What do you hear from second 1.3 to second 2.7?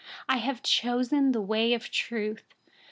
the way of truth.